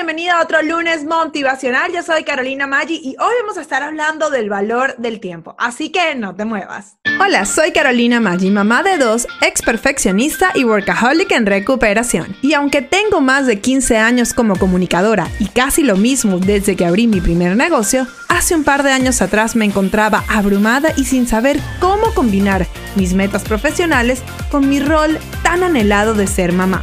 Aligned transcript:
bienvenida 0.00 0.38
a 0.38 0.42
otro 0.42 0.62
lunes 0.62 1.04
motivacional. 1.04 1.92
Yo 1.92 2.02
soy 2.02 2.24
Carolina 2.24 2.66
Maggi 2.66 3.02
y 3.04 3.16
hoy 3.20 3.34
vamos 3.42 3.58
a 3.58 3.60
estar 3.60 3.82
hablando 3.82 4.30
del 4.30 4.48
valor 4.48 4.96
del 4.96 5.20
tiempo, 5.20 5.54
así 5.58 5.92
que 5.92 6.14
no 6.14 6.34
te 6.34 6.46
muevas. 6.46 6.96
Hola, 7.20 7.44
soy 7.44 7.72
Carolina 7.72 8.18
Maggi, 8.18 8.48
mamá 8.48 8.82
de 8.82 8.96
dos, 8.96 9.28
ex 9.42 9.60
perfeccionista 9.60 10.52
y 10.54 10.64
workaholic 10.64 11.30
en 11.32 11.44
recuperación. 11.44 12.34
Y 12.40 12.54
aunque 12.54 12.80
tengo 12.80 13.20
más 13.20 13.46
de 13.46 13.60
15 13.60 13.98
años 13.98 14.32
como 14.32 14.56
comunicadora 14.56 15.28
y 15.38 15.48
casi 15.48 15.82
lo 15.82 15.96
mismo 15.98 16.38
desde 16.38 16.76
que 16.76 16.86
abrí 16.86 17.06
mi 17.06 17.20
primer 17.20 17.54
negocio, 17.54 18.06
hace 18.30 18.54
un 18.54 18.64
par 18.64 18.82
de 18.82 18.92
años 18.92 19.20
atrás 19.20 19.54
me 19.54 19.66
encontraba 19.66 20.24
abrumada 20.28 20.94
y 20.96 21.04
sin 21.04 21.28
saber 21.28 21.60
cómo 21.78 22.14
combinar 22.14 22.66
mis 22.96 23.12
metas 23.12 23.44
profesionales 23.44 24.22
con 24.50 24.66
mi 24.66 24.80
rol 24.80 25.18
tan 25.42 25.62
anhelado 25.62 26.14
de 26.14 26.26
ser 26.26 26.54
mamá. 26.54 26.82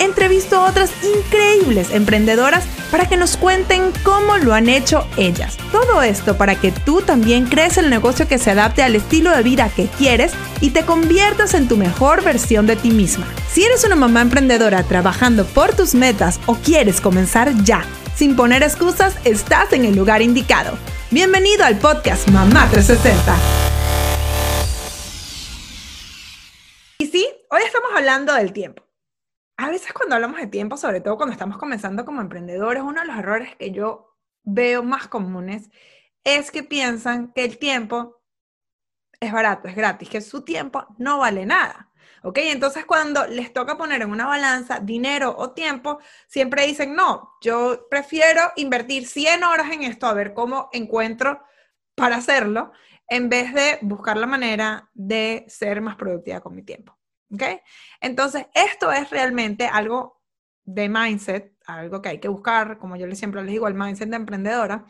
entrevisto 0.00 0.56
a 0.56 0.68
otras 0.68 0.90
increíbles 1.04 1.90
emprendedoras 1.92 2.64
para 2.90 3.08
que 3.08 3.16
nos 3.16 3.36
cuenten 3.36 3.92
cómo 4.02 4.38
lo 4.38 4.54
han 4.54 4.68
hecho 4.68 5.06
ellas. 5.16 5.56
Todo 5.70 6.02
esto 6.02 6.36
para 6.36 6.56
que 6.56 6.72
tú 6.72 7.02
también 7.02 7.46
crees 7.46 7.78
el 7.78 7.90
negocio 7.90 8.26
que 8.26 8.38
se 8.38 8.50
adapte 8.50 8.82
al 8.82 8.96
estilo 8.96 9.30
de 9.30 9.42
vida 9.42 9.70
que 9.74 9.86
quieres 9.86 10.32
y 10.60 10.70
te 10.70 10.84
conviertas 10.84 11.54
en 11.54 11.68
tu 11.68 11.76
mejor 11.76 12.24
versión 12.24 12.66
de 12.66 12.76
ti 12.76 12.90
misma. 12.90 13.26
Si 13.50 13.64
eres 13.64 13.84
una 13.84 13.96
mamá 13.96 14.22
emprendedora 14.22 14.82
trabajando 14.82 15.44
por 15.44 15.74
tus 15.74 15.94
metas 15.94 16.40
o 16.46 16.54
quieres 16.56 17.00
comenzar 17.00 17.52
ya, 17.62 17.84
sin 18.16 18.36
poner 18.36 18.62
excusas, 18.62 19.14
estás 19.24 19.72
en 19.72 19.84
el 19.84 19.94
lugar 19.94 20.22
indicado. 20.22 20.76
Bienvenido 21.10 21.64
al 21.64 21.78
podcast 21.78 22.28
Mamá 22.30 22.68
360. 22.70 23.36
Y 26.98 27.06
sí, 27.06 27.26
hoy 27.50 27.62
estamos 27.64 27.90
hablando 27.96 28.34
del 28.34 28.52
tiempo 28.52 28.89
a 29.60 29.68
veces 29.68 29.92
cuando 29.92 30.14
hablamos 30.14 30.40
de 30.40 30.46
tiempo, 30.46 30.76
sobre 30.76 31.00
todo 31.00 31.16
cuando 31.16 31.32
estamos 31.32 31.58
comenzando 31.58 32.04
como 32.04 32.20
emprendedores, 32.20 32.82
uno 32.82 33.00
de 33.00 33.06
los 33.06 33.16
errores 33.18 33.54
que 33.56 33.70
yo 33.70 34.16
veo 34.42 34.82
más 34.82 35.08
comunes 35.08 35.70
es 36.24 36.50
que 36.50 36.62
piensan 36.62 37.32
que 37.32 37.44
el 37.44 37.58
tiempo 37.58 38.22
es 39.20 39.32
barato, 39.32 39.68
es 39.68 39.76
gratis, 39.76 40.08
que 40.08 40.20
su 40.20 40.42
tiempo 40.44 40.86
no 40.98 41.18
vale 41.18 41.44
nada. 41.46 41.90
¿Ok? 42.22 42.38
Entonces 42.38 42.84
cuando 42.84 43.26
les 43.26 43.52
toca 43.52 43.78
poner 43.78 44.02
en 44.02 44.10
una 44.10 44.26
balanza 44.26 44.80
dinero 44.80 45.34
o 45.36 45.52
tiempo, 45.52 46.00
siempre 46.26 46.66
dicen, 46.66 46.94
no, 46.94 47.34
yo 47.40 47.86
prefiero 47.90 48.52
invertir 48.56 49.06
100 49.06 49.44
horas 49.44 49.70
en 49.72 49.82
esto 49.84 50.06
a 50.06 50.14
ver 50.14 50.34
cómo 50.34 50.68
encuentro 50.72 51.42
para 51.94 52.16
hacerlo, 52.16 52.72
en 53.08 53.28
vez 53.28 53.54
de 53.54 53.78
buscar 53.82 54.16
la 54.16 54.26
manera 54.26 54.90
de 54.94 55.44
ser 55.48 55.80
más 55.80 55.96
productiva 55.96 56.40
con 56.40 56.54
mi 56.54 56.62
tiempo. 56.62 56.99
¿Ok? 57.32 57.42
Entonces, 58.00 58.46
esto 58.54 58.92
es 58.92 59.10
realmente 59.10 59.66
algo 59.66 60.20
de 60.64 60.88
mindset, 60.88 61.54
algo 61.66 62.02
que 62.02 62.10
hay 62.10 62.20
que 62.20 62.28
buscar, 62.28 62.78
como 62.78 62.96
yo 62.96 63.10
siempre 63.14 63.42
les 63.42 63.52
digo, 63.52 63.68
el 63.68 63.74
mindset 63.74 64.08
de 64.08 64.16
emprendedora, 64.16 64.84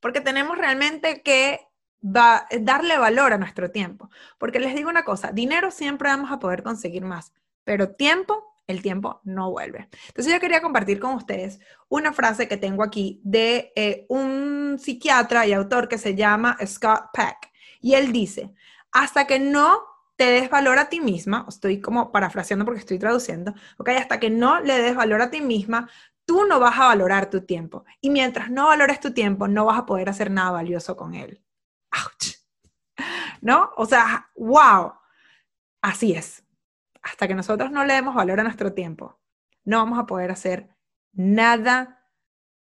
porque 0.00 0.20
tenemos 0.20 0.58
realmente 0.58 1.22
que 1.22 1.60
darle 2.04 2.98
valor 2.98 3.32
a 3.32 3.38
nuestro 3.38 3.70
tiempo. 3.70 4.10
Porque 4.38 4.60
les 4.60 4.74
digo 4.74 4.90
una 4.90 5.04
cosa, 5.04 5.32
dinero 5.32 5.70
siempre 5.70 6.10
vamos 6.10 6.30
a 6.30 6.38
poder 6.38 6.62
conseguir 6.62 7.04
más, 7.04 7.32
pero 7.64 7.94
tiempo, 7.94 8.60
el 8.66 8.82
tiempo 8.82 9.20
no 9.24 9.50
vuelve. 9.50 9.88
Entonces 10.08 10.32
yo 10.32 10.40
quería 10.40 10.60
compartir 10.60 11.00
con 11.00 11.14
ustedes 11.14 11.60
una 11.88 12.12
frase 12.12 12.46
que 12.48 12.58
tengo 12.58 12.82
aquí 12.82 13.20
de 13.24 13.72
eh, 13.76 14.04
un 14.08 14.78
psiquiatra 14.78 15.46
y 15.46 15.54
autor 15.54 15.88
que 15.88 15.98
se 15.98 16.14
llama 16.14 16.58
Scott 16.66 17.06
Peck. 17.12 17.50
Y 17.80 17.94
él 17.94 18.12
dice, 18.12 18.52
hasta 18.92 19.26
que 19.26 19.38
no 19.38 19.93
te 20.16 20.24
des 20.24 20.50
valor 20.50 20.78
a 20.78 20.88
ti 20.88 21.00
misma, 21.00 21.46
estoy 21.48 21.80
como 21.80 22.12
parafraseando 22.12 22.64
porque 22.64 22.80
estoy 22.80 22.98
traduciendo, 22.98 23.54
ok, 23.78 23.88
hasta 23.90 24.20
que 24.20 24.30
no 24.30 24.60
le 24.60 24.78
des 24.78 24.94
valor 24.94 25.22
a 25.22 25.30
ti 25.30 25.40
misma, 25.40 25.88
tú 26.24 26.46
no 26.46 26.60
vas 26.60 26.78
a 26.78 26.86
valorar 26.86 27.30
tu 27.30 27.42
tiempo. 27.42 27.84
Y 28.00 28.10
mientras 28.10 28.50
no 28.50 28.66
valores 28.68 29.00
tu 29.00 29.12
tiempo, 29.12 29.48
no 29.48 29.64
vas 29.66 29.78
a 29.78 29.86
poder 29.86 30.08
hacer 30.08 30.30
nada 30.30 30.52
valioso 30.52 30.96
con 30.96 31.14
él. 31.14 31.42
¡Auch! 31.90 32.36
¿No? 33.40 33.70
O 33.76 33.86
sea, 33.86 34.30
wow. 34.36 34.94
Así 35.82 36.12
es. 36.14 36.44
Hasta 37.02 37.28
que 37.28 37.34
nosotros 37.34 37.70
no 37.70 37.84
le 37.84 37.94
demos 37.94 38.14
valor 38.14 38.40
a 38.40 38.44
nuestro 38.44 38.72
tiempo, 38.72 39.20
no 39.64 39.78
vamos 39.78 39.98
a 39.98 40.06
poder 40.06 40.30
hacer 40.30 40.74
nada 41.12 42.08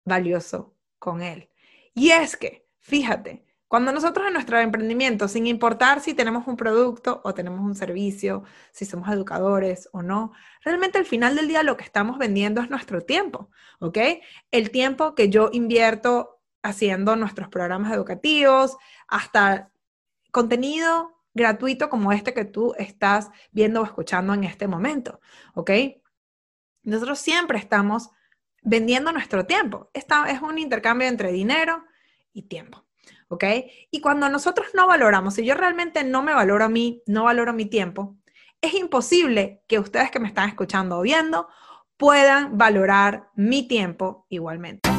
valioso 0.06 0.78
con 0.98 1.22
él. 1.22 1.50
Y 1.94 2.12
es 2.12 2.38
que, 2.38 2.70
fíjate, 2.80 3.46
cuando 3.70 3.92
nosotros 3.92 4.26
en 4.26 4.34
nuestro 4.34 4.58
emprendimiento, 4.58 5.28
sin 5.28 5.46
importar 5.46 6.02
si 6.02 6.16
tenemos 6.16 6.48
un 6.48 6.58
producto 6.58 7.22
o 7.24 7.36
tenemos 7.36 7.62
un 7.62 7.76
servicio, 7.76 8.44
si 8.72 8.84
somos 8.84 9.10
educadores 9.10 9.88
o 9.94 10.02
no, 10.02 10.34
realmente 10.64 10.98
al 10.98 11.06
final 11.06 11.36
del 11.36 11.48
día 11.48 11.62
lo 11.62 11.78
que 11.78 11.84
estamos 11.84 12.18
vendiendo 12.18 12.62
es 12.62 12.72
nuestro 12.72 13.02
tiempo, 13.02 13.52
¿ok? 13.80 14.00
El 14.50 14.72
tiempo 14.72 15.14
que 15.14 15.30
yo 15.30 15.52
invierto 15.54 16.42
haciendo 16.64 17.16
nuestros 17.16 17.48
programas 17.50 17.94
educativos, 17.94 18.76
hasta 19.08 19.72
contenido 20.32 21.22
gratuito 21.36 21.90
como 21.90 22.12
este 22.12 22.34
que 22.34 22.46
tú 22.46 22.74
estás 22.80 23.30
viendo 23.52 23.82
o 23.82 23.86
escuchando 23.86 24.34
en 24.34 24.46
este 24.46 24.68
momento, 24.68 25.22
¿ok? 25.54 25.70
Nosotros 26.82 27.20
siempre 27.20 27.60
estamos 27.60 28.10
vendiendo 28.64 29.12
nuestro 29.12 29.46
tiempo. 29.46 29.92
Esta 29.94 30.28
es 30.32 30.42
un 30.42 30.58
intercambio 30.58 31.08
entre 31.08 31.32
dinero 31.32 31.86
y 32.34 32.48
tiempo. 32.48 32.89
¿Ok? 33.30 33.44
Y 33.92 34.02
cuando 34.02 34.28
nosotros 34.30 34.68
no 34.74 34.88
valoramos, 34.88 35.36
si 35.36 35.46
yo 35.46 35.56
realmente 35.56 36.04
no 36.04 36.22
me 36.22 36.34
valoro 36.34 36.66
a 36.66 36.70
mí, 36.70 37.02
no 37.06 37.24
valoro 37.24 37.54
mi 37.54 37.66
tiempo, 37.66 38.18
es 38.62 38.74
imposible 38.74 39.64
que 39.68 39.80
ustedes 39.80 40.12
que 40.12 40.20
me 40.20 40.28
están 40.28 40.50
escuchando 40.50 41.00
o 41.00 41.02
viendo 41.02 41.48
puedan 41.96 42.58
valorar 42.58 43.30
mi 43.36 43.68
tiempo 43.68 44.26
igualmente. 44.30 44.99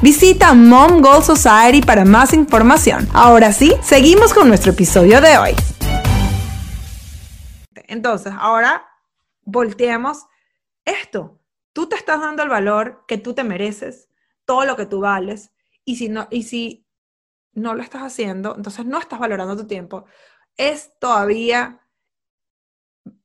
Visita 0.01 0.55
Mom 0.55 0.99
Goal 0.99 1.23
Society 1.23 1.81
para 1.81 2.05
más 2.05 2.33
información. 2.33 3.07
Ahora 3.13 3.53
sí, 3.53 3.75
seguimos 3.83 4.33
con 4.33 4.47
nuestro 4.47 4.71
episodio 4.71 5.21
de 5.21 5.37
hoy. 5.37 5.51
Entonces, 7.87 8.33
ahora 8.35 8.83
volteamos 9.43 10.25
esto. 10.85 11.39
Tú 11.71 11.87
te 11.87 11.97
estás 11.97 12.19
dando 12.19 12.41
el 12.41 12.49
valor 12.49 13.05
que 13.07 13.19
tú 13.19 13.35
te 13.35 13.43
mereces, 13.43 14.09
todo 14.43 14.65
lo 14.65 14.75
que 14.75 14.87
tú 14.87 15.01
vales, 15.01 15.51
y 15.85 15.97
si 15.97 16.09
no, 16.09 16.27
y 16.31 16.43
si 16.43 16.87
no 17.53 17.75
lo 17.75 17.83
estás 17.83 18.01
haciendo, 18.01 18.55
entonces 18.55 18.87
no 18.87 18.97
estás 18.97 19.19
valorando 19.19 19.55
tu 19.55 19.67
tiempo, 19.67 20.05
es 20.57 20.97
todavía 20.97 21.79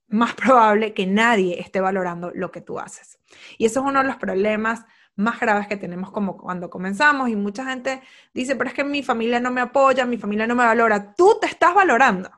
más 0.08 0.34
probable 0.34 0.92
que 0.92 1.06
nadie 1.06 1.58
esté 1.58 1.80
valorando 1.80 2.32
lo 2.34 2.50
que 2.52 2.60
tú 2.60 2.78
haces. 2.78 3.18
Y 3.56 3.64
eso 3.64 3.80
es 3.80 3.86
uno 3.86 4.02
de 4.02 4.08
los 4.08 4.16
problemas 4.16 4.84
más 5.16 5.40
graves 5.40 5.66
que 5.66 5.76
tenemos 5.76 6.10
como 6.12 6.36
cuando 6.36 6.70
comenzamos 6.70 7.28
y 7.28 7.36
mucha 7.36 7.64
gente 7.64 8.02
dice, 8.32 8.54
pero 8.54 8.68
es 8.68 8.74
que 8.74 8.84
mi 8.84 9.02
familia 9.02 9.40
no 9.40 9.50
me 9.50 9.62
apoya, 9.62 10.04
mi 10.04 10.18
familia 10.18 10.46
no 10.46 10.54
me 10.54 10.64
valora. 10.64 11.14
Tú 11.14 11.38
te 11.40 11.46
estás 11.46 11.74
valorando. 11.74 12.30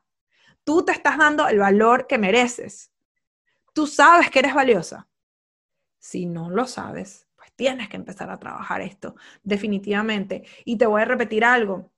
Tú 0.64 0.84
te 0.84 0.92
estás 0.92 1.18
dando 1.18 1.48
el 1.48 1.58
valor 1.58 2.06
que 2.06 2.18
mereces. 2.18 2.92
Tú 3.72 3.86
sabes 3.86 4.30
que 4.30 4.38
eres 4.38 4.54
valiosa. 4.54 5.08
Si 5.98 6.26
no 6.26 6.50
lo 6.50 6.66
sabes, 6.66 7.26
pues 7.36 7.52
tienes 7.54 7.88
que 7.88 7.96
empezar 7.96 8.30
a 8.30 8.38
trabajar 8.38 8.80
esto, 8.80 9.16
definitivamente. 9.42 10.44
Y 10.64 10.78
te 10.78 10.86
voy 10.86 11.02
a 11.02 11.06
repetir 11.06 11.44
algo. 11.44 11.90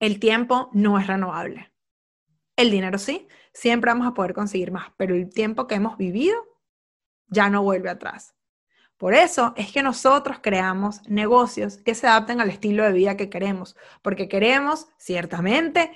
El 0.00 0.18
tiempo 0.18 0.70
no 0.72 0.98
es 0.98 1.06
renovable. 1.06 1.72
El 2.56 2.70
dinero 2.70 2.98
sí, 2.98 3.28
siempre 3.52 3.90
vamos 3.90 4.06
a 4.06 4.14
poder 4.14 4.34
conseguir 4.34 4.70
más, 4.70 4.92
pero 4.96 5.14
el 5.14 5.28
tiempo 5.28 5.66
que 5.66 5.74
hemos 5.76 5.96
vivido 5.96 6.36
ya 7.26 7.50
no 7.50 7.62
vuelve 7.62 7.90
atrás. 7.90 8.34
Por 8.96 9.14
eso 9.14 9.52
es 9.56 9.72
que 9.72 9.82
nosotros 9.82 10.38
creamos 10.40 11.06
negocios 11.08 11.78
que 11.78 11.94
se 11.94 12.06
adapten 12.06 12.40
al 12.40 12.50
estilo 12.50 12.84
de 12.84 12.92
vida 12.92 13.16
que 13.16 13.28
queremos, 13.28 13.76
porque 14.02 14.28
queremos, 14.28 14.88
ciertamente, 14.98 15.90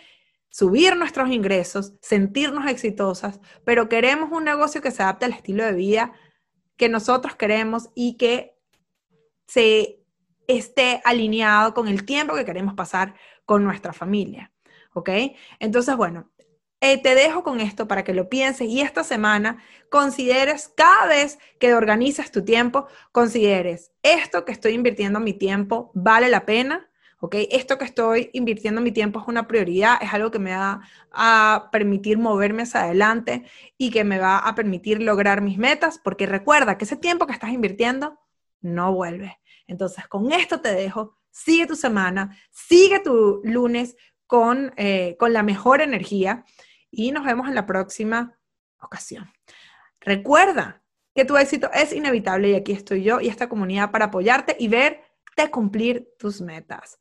subir 0.50 0.96
nuestros 0.96 1.30
ingresos, 1.30 1.94
sentirnos 2.00 2.66
exitosas, 2.66 3.40
pero 3.64 3.88
queremos 3.88 4.32
un 4.32 4.44
negocio 4.44 4.82
que 4.82 4.90
se 4.90 5.02
adapte 5.02 5.26
al 5.26 5.32
estilo 5.32 5.64
de 5.64 5.72
vida 5.72 6.12
que 6.76 6.88
nosotros 6.88 7.36
queremos 7.36 7.90
y 7.94 8.16
que 8.16 8.56
se 9.46 10.00
esté 10.46 11.00
alineado 11.04 11.74
con 11.74 11.88
el 11.88 12.04
tiempo 12.04 12.34
que 12.34 12.44
queremos 12.44 12.74
pasar 12.74 13.14
con 13.44 13.64
nuestra 13.64 13.92
familia. 13.92 14.52
¿Ok? 14.94 15.10
Entonces, 15.60 15.96
bueno, 15.96 16.30
eh, 16.80 17.02
te 17.02 17.14
dejo 17.14 17.42
con 17.42 17.60
esto 17.60 17.88
para 17.88 18.04
que 18.04 18.14
lo 18.14 18.28
pienses 18.28 18.68
y 18.68 18.80
esta 18.80 19.02
semana 19.02 19.62
consideres 19.90 20.72
cada 20.76 21.06
vez 21.06 21.38
que 21.58 21.74
organizas 21.74 22.30
tu 22.30 22.44
tiempo, 22.44 22.86
consideres 23.10 23.90
esto 24.02 24.44
que 24.44 24.52
estoy 24.52 24.74
invirtiendo 24.74 25.18
mi 25.18 25.32
tiempo 25.32 25.90
vale 25.94 26.28
la 26.28 26.46
pena, 26.46 26.88
¿ok? 27.20 27.34
Esto 27.50 27.78
que 27.78 27.84
estoy 27.84 28.30
invirtiendo 28.32 28.80
mi 28.80 28.92
tiempo 28.92 29.20
es 29.20 29.26
una 29.26 29.48
prioridad, 29.48 29.98
es 30.00 30.12
algo 30.14 30.30
que 30.30 30.38
me 30.38 30.54
va 30.54 30.82
a 31.10 31.68
permitir 31.72 32.16
moverme 32.16 32.62
hacia 32.62 32.82
adelante 32.82 33.44
y 33.76 33.90
que 33.90 34.04
me 34.04 34.18
va 34.18 34.38
a 34.38 34.54
permitir 34.54 35.02
lograr 35.02 35.40
mis 35.40 35.58
metas, 35.58 35.98
porque 35.98 36.26
recuerda 36.26 36.78
que 36.78 36.84
ese 36.84 36.96
tiempo 36.96 37.26
que 37.26 37.32
estás 37.32 37.50
invirtiendo 37.50 38.18
no 38.60 38.92
vuelve. 38.92 39.40
Entonces, 39.66 40.06
con 40.06 40.32
esto 40.32 40.60
te 40.60 40.72
dejo, 40.72 41.16
sigue 41.30 41.66
tu 41.66 41.76
semana, 41.76 42.36
sigue 42.50 43.00
tu 43.00 43.40
lunes 43.44 43.96
con, 44.26 44.72
eh, 44.76 45.16
con 45.18 45.32
la 45.32 45.42
mejor 45.42 45.80
energía 45.80 46.44
y 46.90 47.12
nos 47.12 47.24
vemos 47.24 47.48
en 47.48 47.54
la 47.54 47.66
próxima 47.66 48.38
ocasión. 48.80 49.30
Recuerda 50.00 50.82
que 51.14 51.24
tu 51.24 51.36
éxito 51.36 51.70
es 51.72 51.92
inevitable 51.92 52.50
y 52.50 52.54
aquí 52.54 52.72
estoy 52.72 53.02
yo 53.02 53.20
y 53.20 53.28
esta 53.28 53.48
comunidad 53.48 53.90
para 53.90 54.06
apoyarte 54.06 54.56
y 54.58 54.68
verte 54.68 55.02
cumplir 55.50 56.08
tus 56.18 56.40
metas. 56.40 56.98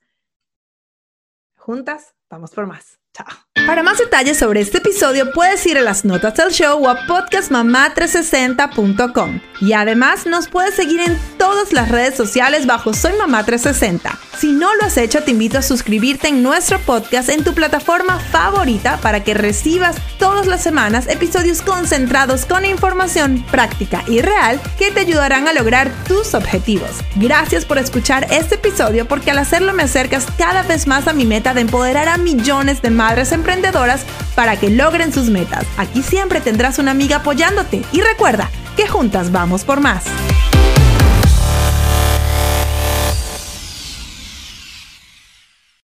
Juntas, 1.56 2.14
vamos 2.30 2.52
por 2.52 2.68
más. 2.68 3.00
Chao. 3.14 3.26
Para 3.66 3.82
más 3.84 3.98
detalles 3.98 4.38
sobre 4.38 4.62
este 4.62 4.78
episodio 4.78 5.34
puedes 5.34 5.66
ir 5.66 5.78
a 5.78 5.82
las 5.82 6.06
notas 6.06 6.36
del 6.36 6.52
show 6.52 6.82
o 6.84 6.90
a 6.90 7.06
podcastmamá360.com. 7.08 9.42
Y 9.62 9.74
además 9.74 10.26
nos 10.26 10.48
puedes 10.48 10.76
seguir 10.76 11.02
en 11.02 11.20
todas 11.38 11.74
las 11.74 11.92
redes 11.92 12.16
sociales 12.16 12.66
bajo 12.66 12.94
Soy 12.94 13.12
Mamá 13.18 13.44
360. 13.44 14.27
Si 14.40 14.52
no 14.52 14.76
lo 14.76 14.86
has 14.86 14.98
hecho, 14.98 15.24
te 15.24 15.32
invito 15.32 15.58
a 15.58 15.64
suscribirte 15.64 16.28
en 16.28 16.44
nuestro 16.44 16.78
podcast 16.78 17.30
en 17.30 17.44
tu 17.44 17.56
plataforma 17.56 18.20
favorita 18.20 18.98
para 18.98 19.24
que 19.24 19.34
recibas 19.34 19.96
todas 20.20 20.46
las 20.46 20.62
semanas 20.62 21.08
episodios 21.08 21.64
concentrados 21.64 22.46
con 22.46 22.64
información 22.64 23.44
práctica 23.50 24.04
y 24.06 24.22
real 24.22 24.62
que 24.78 24.92
te 24.92 25.00
ayudarán 25.00 25.48
a 25.48 25.54
lograr 25.54 25.92
tus 26.08 26.36
objetivos. 26.36 26.92
Gracias 27.16 27.66
por 27.66 27.80
escuchar 27.80 28.28
este 28.30 28.56
episodio 28.56 29.08
porque 29.08 29.32
al 29.32 29.40
hacerlo 29.40 29.74
me 29.74 29.84
acercas 29.84 30.28
cada 30.38 30.62
vez 30.62 30.86
más 30.86 31.08
a 31.08 31.14
mi 31.14 31.26
meta 31.26 31.56
de 31.56 31.62
empoderar 31.62 32.08
a 32.08 32.18
millones 32.18 32.84
de 32.84 32.92
madres 32.92 33.32
emprendedoras 33.32 34.06
para 34.36 34.56
que 34.56 34.70
logren 34.70 35.12
sus 35.12 35.32
metas. 35.32 35.66
Aquí 35.78 36.04
siempre 36.04 36.42
tendrás 36.42 36.78
una 36.78 36.92
amiga 36.92 37.18
apoyándote 37.18 37.82
y 37.92 38.02
recuerda 38.02 38.52
que 38.76 38.88
juntas 38.88 39.32
vamos 39.32 39.64
por 39.64 39.80
más. 39.80 40.04